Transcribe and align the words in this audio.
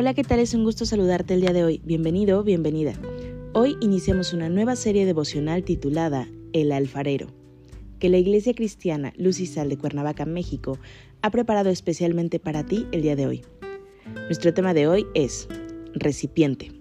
Hola, 0.00 0.14
¿qué 0.14 0.24
tal? 0.24 0.40
Es 0.40 0.54
un 0.54 0.64
gusto 0.64 0.86
saludarte 0.86 1.34
el 1.34 1.42
día 1.42 1.52
de 1.52 1.62
hoy. 1.62 1.82
Bienvenido, 1.84 2.42
bienvenida. 2.42 2.94
Hoy 3.52 3.76
iniciamos 3.82 4.32
una 4.32 4.48
nueva 4.48 4.74
serie 4.74 5.04
devocional 5.04 5.62
titulada 5.62 6.26
El 6.54 6.72
alfarero, 6.72 7.26
que 7.98 8.08
la 8.08 8.16
Iglesia 8.16 8.54
Cristiana 8.54 9.12
Luz 9.18 9.40
y 9.40 9.46
Sal 9.46 9.68
de 9.68 9.76
Cuernavaca, 9.76 10.24
México, 10.24 10.78
ha 11.20 11.30
preparado 11.30 11.68
especialmente 11.68 12.38
para 12.38 12.64
ti 12.64 12.86
el 12.92 13.02
día 13.02 13.14
de 13.14 13.26
hoy. 13.26 13.42
Nuestro 14.24 14.54
tema 14.54 14.72
de 14.72 14.88
hoy 14.88 15.06
es 15.12 15.48
recipiente. 15.92 16.72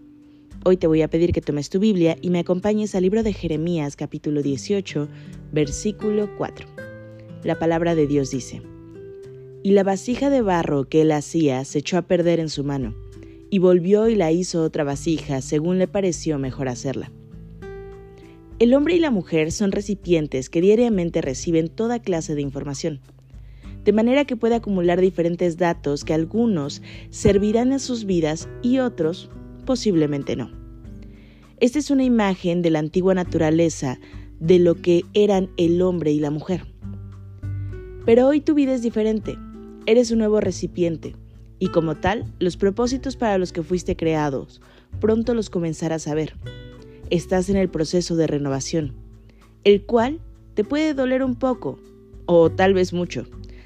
Hoy 0.63 0.77
te 0.77 0.87
voy 0.87 1.01
a 1.01 1.09
pedir 1.09 1.33
que 1.33 1.41
tomes 1.41 1.69
tu 1.69 1.79
Biblia 1.79 2.15
y 2.21 2.29
me 2.29 2.39
acompañes 2.39 2.95
al 2.95 3.03
libro 3.03 3.21
de 3.21 3.33
Jeremías 3.33 3.97
capítulo 3.97 4.41
18, 4.41 5.09
versículo 5.51 6.29
4. 6.37 6.69
La 7.43 7.59
palabra 7.59 7.95
de 7.95 8.07
Dios 8.07 8.31
dice, 8.31 8.61
Y 9.61 9.71
la 9.71 9.83
vasija 9.83 10.29
de 10.29 10.41
barro 10.41 10.87
que 10.87 11.01
él 11.01 11.11
hacía 11.11 11.65
se 11.65 11.79
echó 11.79 11.97
a 11.97 12.03
perder 12.03 12.39
en 12.39 12.47
su 12.47 12.63
mano 12.63 13.08
y 13.49 13.59
volvió 13.59 14.07
y 14.09 14.15
la 14.15 14.31
hizo 14.31 14.63
otra 14.63 14.83
vasija 14.83 15.41
según 15.41 15.79
le 15.79 15.87
pareció 15.87 16.37
mejor 16.39 16.69
hacerla. 16.69 17.11
El 18.59 18.73
hombre 18.73 18.95
y 18.95 18.99
la 18.99 19.11
mujer 19.11 19.51
son 19.51 19.71
recipientes 19.71 20.49
que 20.49 20.61
diariamente 20.61 21.21
reciben 21.21 21.69
toda 21.69 22.01
clase 22.01 22.35
de 22.35 22.41
información, 22.41 22.99
de 23.85 23.93
manera 23.93 24.25
que 24.25 24.35
puede 24.35 24.55
acumular 24.55 24.99
diferentes 24.99 25.57
datos 25.57 26.03
que 26.03 26.13
algunos 26.13 26.81
servirán 27.09 27.71
en 27.71 27.79
sus 27.79 28.05
vidas 28.05 28.49
y 28.61 28.79
otros 28.79 29.29
posiblemente 29.65 30.35
no. 30.35 30.51
Esta 31.61 31.79
es 31.79 31.89
una 31.89 32.03
imagen 32.03 32.61
de 32.61 32.69
la 32.69 32.79
antigua 32.79 33.13
naturaleza 33.13 33.99
de 34.39 34.59
lo 34.59 34.75
que 34.75 35.03
eran 35.13 35.49
el 35.57 35.81
hombre 35.81 36.11
y 36.11 36.19
la 36.19 36.31
mujer. 36.31 36.65
Pero 38.05 38.27
hoy 38.27 38.41
tu 38.41 38.53
vida 38.53 38.73
es 38.73 38.81
diferente, 38.81 39.37
eres 39.85 40.11
un 40.11 40.19
nuevo 40.19 40.39
recipiente, 40.39 41.15
y 41.59 41.67
como 41.67 41.95
tal, 41.95 42.25
los 42.39 42.57
propósitos 42.57 43.15
para 43.17 43.37
los 43.37 43.51
que 43.51 43.63
fuiste 43.63 43.95
creados, 43.95 44.61
pronto 44.99 45.33
los 45.33 45.49
comenzarás 45.49 46.07
a 46.07 46.15
ver. 46.15 46.35
Estás 47.09 47.49
en 47.49 47.57
el 47.57 47.69
proceso 47.69 48.15
de 48.15 48.27
renovación, 48.27 48.93
el 49.63 49.85
cual 49.85 50.19
te 50.53 50.63
puede 50.63 50.93
doler 50.93 51.23
un 51.23 51.35
poco, 51.35 51.79
o 52.25 52.49
tal 52.49 52.73
vez 52.73 52.93
mucho. 52.93 53.25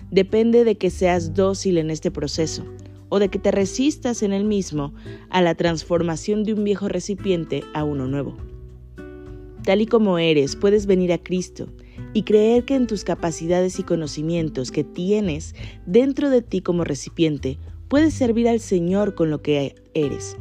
Depende 0.09 0.63
de 0.63 0.75
que 0.75 0.89
seas 0.89 1.33
dócil 1.33 1.77
en 1.77 1.89
este 1.89 2.11
proceso, 2.11 2.65
o 3.09 3.19
de 3.19 3.29
que 3.29 3.39
te 3.39 3.51
resistas 3.51 4.23
en 4.23 4.33
el 4.33 4.43
mismo 4.43 4.93
a 5.29 5.41
la 5.41 5.55
transformación 5.55 6.43
de 6.43 6.53
un 6.53 6.63
viejo 6.63 6.87
recipiente 6.87 7.63
a 7.73 7.83
uno 7.83 8.07
nuevo. 8.07 8.35
Tal 9.63 9.81
y 9.81 9.85
como 9.85 10.17
eres, 10.17 10.55
puedes 10.55 10.87
venir 10.87 11.13
a 11.13 11.19
Cristo 11.19 11.69
y 12.13 12.23
creer 12.23 12.65
que 12.65 12.75
en 12.75 12.87
tus 12.87 13.03
capacidades 13.03 13.79
y 13.79 13.83
conocimientos 13.83 14.71
que 14.71 14.83
tienes 14.83 15.55
dentro 15.85 16.29
de 16.29 16.41
ti 16.41 16.61
como 16.61 16.83
recipiente 16.83 17.59
puedes 17.93 18.15
servir 18.15 18.49
al 18.49 18.59
Señor 18.59 19.13
con 19.13 19.29
lo 19.29 19.43
que 19.43 19.75
eres. 19.93 20.35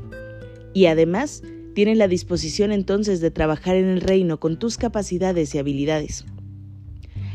Y 0.73 0.87
además, 0.87 1.43
tienes 1.75 1.99
la 1.99 2.09
disposición 2.09 2.73
entonces 2.73 3.21
de 3.21 3.31
trabajar 3.31 3.77
en 3.77 3.91
el 3.91 4.01
reino 4.01 4.41
con 4.41 4.59
tus 4.59 4.79
capacidades 4.79 5.55
y 5.55 5.59
habilidades. 5.59 6.25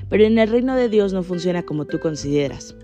Pero 0.10 0.24
en 0.24 0.40
el 0.40 0.50
reino 0.50 0.76
de 0.76 0.90
Dios 0.90 1.14
no 1.14 1.22
funciona 1.22 1.68
como 1.68 1.86
tú 1.86 2.00
consideras, 2.00 2.76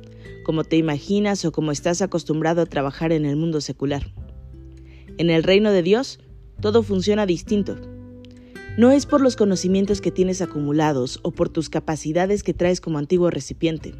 como 0.45 0.63
te 0.63 0.77
imaginas 0.77 1.43
o 1.43 1.51
como 1.51 1.71
estás 1.71 2.03
acostumbrado 2.03 2.61
a 2.61 2.67
trabajar 2.67 3.11
en 3.11 3.25
el 3.25 3.35
mundo 3.35 3.61
secular. 3.61 4.13
En 5.17 5.31
el 5.31 5.41
reino 5.41 5.71
de 5.71 5.81
Dios, 5.81 6.19
todo 6.61 6.83
funciona 6.83 7.25
distinto. 7.25 7.77
No 8.77 8.91
es 8.91 9.07
por 9.07 9.21
los 9.21 9.35
conocimientos 9.35 10.01
que 10.01 10.11
tienes 10.11 10.43
acumulados 10.43 11.19
o 11.23 11.31
por 11.31 11.49
tus 11.49 11.71
capacidades 11.71 12.43
que 12.43 12.53
traes 12.53 12.79
como 12.79 12.99
antiguo 12.99 13.31
recipiente. 13.31 13.95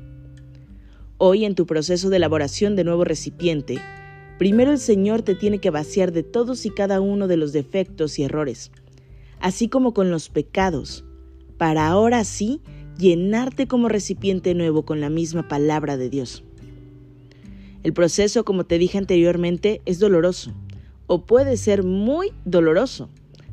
Hoy 1.26 1.46
en 1.46 1.56
tu 1.56 1.66
proceso 1.66 2.10
de 2.10 2.18
elaboración 2.18 2.76
de 2.76 2.84
nuevo 2.84 3.06
recipiente, 3.06 3.80
primero 4.38 4.72
el 4.72 4.78
Señor 4.78 5.22
te 5.22 5.36
tiene 5.36 5.60
que 5.60 5.70
vaciar 5.70 6.12
de 6.12 6.22
todos 6.22 6.66
y 6.66 6.70
cada 6.70 7.00
uno 7.00 7.30
de 7.30 7.38
los 7.38 7.54
defectos 7.54 8.20
y 8.20 8.24
errores, 8.24 8.72
así 9.40 9.70
como 9.70 9.94
con 9.94 10.12
los 10.12 10.28
pecados, 10.28 11.06
para 11.58 11.88
ahora 11.88 12.26
sí 12.26 12.60
llenarte 12.98 13.68
como 13.68 13.88
recipiente 13.88 14.54
nuevo 14.54 14.84
con 14.84 15.00
la 15.00 15.10
misma 15.10 15.48
palabra 15.48 15.96
de 15.96 16.10
Dios. 16.10 16.44
El 17.84 17.94
proceso, 17.94 18.44
como 18.44 18.66
te 18.66 18.78
dije 18.78 18.98
anteriormente, 18.98 19.82
es 19.86 20.00
doloroso, 20.00 20.54
o 21.08 21.26
puede 21.26 21.56
ser 21.56 21.84
muy 21.86 22.34
doloroso, 22.44 23.10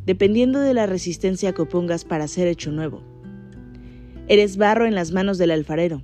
dependiendo 0.06 0.58
de 0.58 0.74
la 0.74 0.86
resistencia 0.86 1.52
que 1.52 1.62
opongas 1.62 2.04
para 2.04 2.26
ser 2.26 2.48
hecho 2.48 2.72
nuevo. 2.72 3.00
Eres 4.26 4.56
barro 4.56 4.86
en 4.86 4.96
las 4.96 5.12
manos 5.12 5.38
del 5.38 5.52
alfarero, 5.52 6.02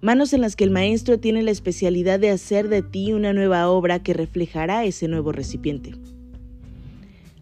manos 0.00 0.32
en 0.32 0.40
las 0.40 0.56
que 0.56 0.64
el 0.64 0.70
Maestro 0.70 1.18
tiene 1.18 1.42
la 1.42 1.50
especialidad 1.50 2.18
de 2.18 2.30
hacer 2.30 2.68
de 2.68 2.82
ti 2.82 3.12
una 3.12 3.32
nueva 3.32 3.68
obra 3.68 4.02
que 4.02 4.14
reflejará 4.14 4.84
ese 4.84 5.08
nuevo 5.08 5.32
recipiente. 5.32 5.94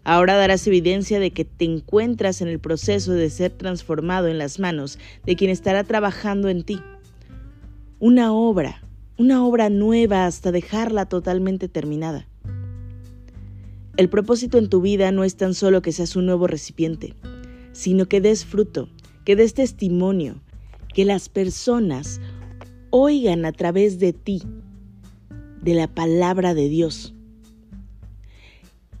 Ahora 0.03 0.35
darás 0.35 0.65
evidencia 0.65 1.19
de 1.19 1.31
que 1.31 1.45
te 1.45 1.65
encuentras 1.65 2.41
en 2.41 2.47
el 2.47 2.59
proceso 2.59 3.13
de 3.13 3.29
ser 3.29 3.51
transformado 3.51 4.27
en 4.27 4.37
las 4.37 4.59
manos 4.59 4.97
de 5.25 5.35
quien 5.35 5.51
estará 5.51 5.83
trabajando 5.83 6.49
en 6.49 6.63
ti. 6.63 6.81
Una 7.99 8.33
obra, 8.33 8.81
una 9.17 9.45
obra 9.45 9.69
nueva 9.69 10.25
hasta 10.25 10.51
dejarla 10.51 11.05
totalmente 11.05 11.67
terminada. 11.67 12.27
El 13.97 14.09
propósito 14.09 14.57
en 14.57 14.69
tu 14.69 14.81
vida 14.81 15.11
no 15.11 15.25
es 15.25 15.35
tan 15.35 15.53
solo 15.53 15.81
que 15.81 15.91
seas 15.91 16.15
un 16.15 16.25
nuevo 16.25 16.47
recipiente, 16.47 17.15
sino 17.73 18.07
que 18.07 18.21
des 18.21 18.45
fruto, 18.45 18.87
que 19.25 19.35
des 19.35 19.53
testimonio, 19.53 20.41
que 20.93 21.03
las 21.03 21.27
personas 21.27 22.21
oigan 22.91 23.45
a 23.45 23.51
través 23.51 23.99
de 23.99 24.13
ti, 24.13 24.41
de 25.61 25.73
la 25.73 25.87
palabra 25.87 26.53
de 26.53 26.69
Dios, 26.69 27.13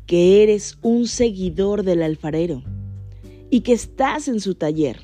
que 0.05 0.43
eres 0.43 0.77
un 0.81 1.07
seguidor 1.07 1.83
del 1.83 2.01
alfarero 2.01 2.63
y 3.49 3.61
que 3.61 3.73
estás 3.73 4.27
en 4.27 4.39
su 4.39 4.55
taller. 4.55 4.99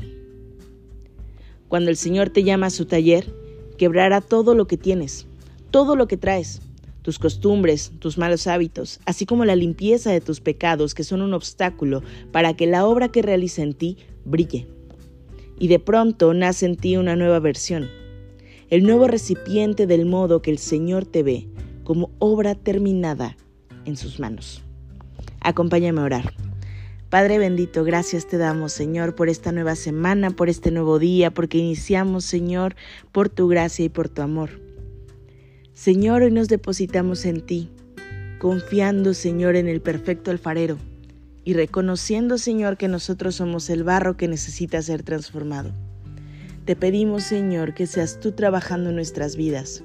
Cuando 1.68 1.90
el 1.90 1.98
Señor 1.98 2.30
te 2.30 2.44
llama 2.44 2.68
a 2.68 2.72
su 2.72 2.86
taller, 2.86 3.34
quebrará 3.78 4.22
todo 4.22 4.56
lo 4.56 4.68
que 4.68 4.78
tienes, 4.78 5.28
todo 5.72 5.96
lo 5.96 6.08
que 6.08 6.18
traes, 6.18 6.62
tus 7.02 7.20
costumbres, 7.20 7.92
tus 8.00 8.18
malos 8.18 8.48
hábitos, 8.48 9.00
así 9.06 9.26
como 9.26 9.46
la 9.46 9.56
limpieza 9.56 10.12
de 10.12 10.22
tus 10.22 10.42
pecados 10.42 10.96
que 10.96 11.04
son 11.04 11.22
un 11.22 11.34
obstáculo 11.34 12.02
para 12.32 12.56
que 12.56 12.66
la 12.68 12.86
obra 12.86 13.10
que 13.10 13.22
realiza 13.22 13.62
en 13.62 13.74
ti 13.74 13.98
brille. 14.26 14.68
Y 15.60 15.68
de 15.68 15.80
pronto 15.80 16.34
nace 16.34 16.66
en 16.66 16.76
ti 16.76 16.98
una 16.98 17.16
nueva 17.16 17.40
versión, 17.40 17.88
el 18.70 18.84
nuevo 18.84 19.08
recipiente 19.08 19.88
del 19.88 20.06
modo 20.06 20.42
que 20.42 20.52
el 20.52 20.58
Señor 20.58 21.06
te 21.06 21.24
ve 21.24 21.48
como 21.84 22.10
obra 22.20 22.56
terminada 22.56 23.38
en 23.86 23.96
sus 23.96 24.20
manos. 24.20 24.64
Acompáñame 25.40 26.02
a 26.02 26.06
orar. 26.06 26.34
Padre 27.10 27.38
bendito, 27.38 27.84
gracias 27.84 28.28
te 28.28 28.38
damos, 28.38 28.74
Señor, 28.74 29.16
por 29.16 29.30
esta 29.30 29.52
nueva 29.52 29.76
semana, 29.76 30.32
por 30.32 30.50
este 30.50 30.72
nuevo 30.72 30.98
día, 30.98 31.32
porque 31.32 31.60
iniciamos, 31.60 32.26
Señor, 32.26 32.76
por 33.12 33.30
tu 33.30 33.48
gracia 33.48 33.86
y 33.86 33.90
por 33.90 34.10
tu 34.10 34.24
amor. 34.24 34.50
Señor, 35.74 36.24
hoy 36.24 36.32
nos 36.32 36.48
depositamos 36.48 37.26
en 37.26 37.42
ti, 37.42 37.70
confiando, 38.40 39.14
Señor, 39.14 39.56
en 39.56 39.68
el 39.68 39.82
perfecto 39.82 40.32
alfarero 40.32 40.78
y 41.44 41.54
reconociendo, 41.54 42.40
Señor, 42.40 42.76
que 42.76 42.88
nosotros 42.88 43.36
somos 43.36 43.70
el 43.70 43.84
barro 43.84 44.18
que 44.18 44.28
necesita 44.28 44.82
ser 44.82 45.04
transformado. 45.04 45.72
Te 46.66 46.76
pedimos, 46.76 47.24
Señor, 47.24 47.76
que 47.76 47.86
seas 47.86 48.20
tú 48.20 48.32
trabajando 48.32 48.92
nuestras 48.92 49.36
vidas, 49.36 49.84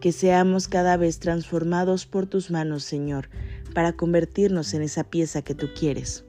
que 0.00 0.10
seamos 0.10 0.66
cada 0.66 0.96
vez 0.96 1.20
transformados 1.20 2.06
por 2.06 2.26
tus 2.26 2.50
manos, 2.50 2.82
Señor, 2.82 3.28
para 3.72 3.92
convertirnos 3.92 4.74
en 4.74 4.82
esa 4.82 5.04
pieza 5.04 5.42
que 5.42 5.54
tú 5.54 5.68
quieres. 5.78 6.24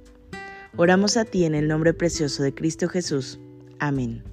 Oramos 0.77 1.17
a 1.17 1.25
ti 1.25 1.45
en 1.45 1.55
el 1.55 1.67
nombre 1.67 1.95
precioso 1.95 2.43
de 2.43 2.53
Cristo 2.53 2.87
Jesús. 2.87 3.39
Amén. 3.79 4.23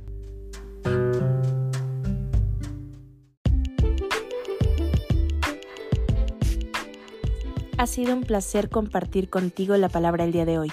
Ha 7.78 7.86
sido 7.86 8.12
un 8.12 8.24
placer 8.24 8.68
compartir 8.68 9.30
contigo 9.30 9.74
la 9.78 9.88
palabra 9.88 10.24
el 10.24 10.32
día 10.32 10.44
de 10.44 10.58
hoy. 10.58 10.72